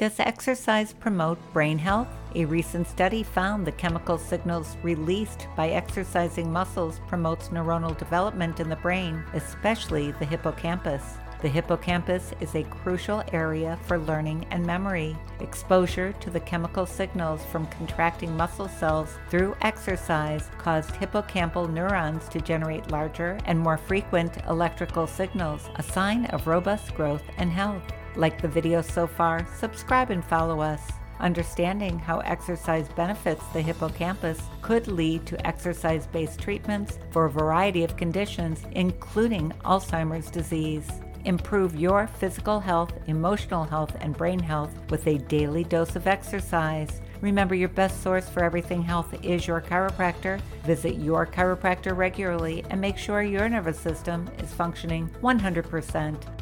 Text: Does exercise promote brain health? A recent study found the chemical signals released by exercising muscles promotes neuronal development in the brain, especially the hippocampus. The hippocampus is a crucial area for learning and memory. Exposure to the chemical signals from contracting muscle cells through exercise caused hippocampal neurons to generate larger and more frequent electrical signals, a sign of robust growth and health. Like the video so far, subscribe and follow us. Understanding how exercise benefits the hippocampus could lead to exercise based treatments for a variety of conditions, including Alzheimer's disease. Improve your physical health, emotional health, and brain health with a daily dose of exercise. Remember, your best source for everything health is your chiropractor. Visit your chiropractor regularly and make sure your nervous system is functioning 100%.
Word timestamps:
Does 0.00 0.18
exercise 0.18 0.94
promote 0.94 1.38
brain 1.52 1.76
health? 1.76 2.08
A 2.34 2.46
recent 2.46 2.88
study 2.88 3.22
found 3.22 3.66
the 3.66 3.72
chemical 3.72 4.16
signals 4.16 4.78
released 4.82 5.46
by 5.58 5.68
exercising 5.68 6.50
muscles 6.50 7.02
promotes 7.06 7.48
neuronal 7.48 7.98
development 7.98 8.60
in 8.60 8.70
the 8.70 8.76
brain, 8.76 9.22
especially 9.34 10.12
the 10.12 10.24
hippocampus. 10.24 11.02
The 11.42 11.48
hippocampus 11.48 12.32
is 12.40 12.54
a 12.54 12.62
crucial 12.62 13.22
area 13.34 13.78
for 13.84 13.98
learning 13.98 14.46
and 14.50 14.64
memory. 14.64 15.18
Exposure 15.40 16.14
to 16.20 16.30
the 16.30 16.40
chemical 16.40 16.86
signals 16.86 17.44
from 17.52 17.66
contracting 17.66 18.34
muscle 18.34 18.68
cells 18.68 19.18
through 19.28 19.54
exercise 19.60 20.48
caused 20.56 20.94
hippocampal 20.94 21.70
neurons 21.70 22.26
to 22.30 22.40
generate 22.40 22.90
larger 22.90 23.36
and 23.44 23.60
more 23.60 23.76
frequent 23.76 24.38
electrical 24.48 25.06
signals, 25.06 25.68
a 25.74 25.82
sign 25.82 26.24
of 26.26 26.46
robust 26.46 26.94
growth 26.94 27.24
and 27.36 27.50
health. 27.50 27.82
Like 28.16 28.40
the 28.42 28.48
video 28.48 28.82
so 28.82 29.06
far, 29.06 29.46
subscribe 29.56 30.10
and 30.10 30.24
follow 30.24 30.60
us. 30.60 30.82
Understanding 31.20 31.98
how 31.98 32.20
exercise 32.20 32.88
benefits 32.88 33.44
the 33.52 33.60
hippocampus 33.60 34.40
could 34.62 34.88
lead 34.88 35.26
to 35.26 35.46
exercise 35.46 36.06
based 36.06 36.40
treatments 36.40 36.98
for 37.10 37.26
a 37.26 37.30
variety 37.30 37.84
of 37.84 37.96
conditions, 37.96 38.64
including 38.72 39.52
Alzheimer's 39.64 40.30
disease. 40.30 40.88
Improve 41.26 41.76
your 41.76 42.06
physical 42.06 42.58
health, 42.58 42.92
emotional 43.06 43.64
health, 43.64 43.94
and 44.00 44.16
brain 44.16 44.38
health 44.38 44.74
with 44.88 45.06
a 45.06 45.18
daily 45.18 45.64
dose 45.64 45.94
of 45.94 46.06
exercise. 46.06 47.02
Remember, 47.20 47.54
your 47.54 47.68
best 47.68 48.02
source 48.02 48.26
for 48.26 48.42
everything 48.42 48.82
health 48.82 49.14
is 49.22 49.46
your 49.46 49.60
chiropractor. 49.60 50.40
Visit 50.64 50.94
your 50.94 51.26
chiropractor 51.26 51.94
regularly 51.94 52.64
and 52.70 52.80
make 52.80 52.96
sure 52.96 53.22
your 53.22 53.46
nervous 53.50 53.78
system 53.78 54.26
is 54.38 54.54
functioning 54.54 55.10
100%. 55.20 56.39